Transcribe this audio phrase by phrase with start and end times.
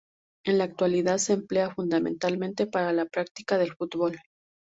[0.47, 4.17] En la actualidad se emplea, fundamentalmente, para la práctica del fútbol.